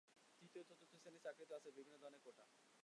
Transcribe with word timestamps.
তৃতীয় 0.41 0.61
ও 0.61 0.67
চতুর্থ 0.69 0.93
শ্রেণির 0.95 1.23
চাকরিতেও 1.25 1.57
আছে 1.57 1.69
বিভিন্ন 1.77 1.97
ধরনের 2.01 2.21
কোটা। 2.25 2.43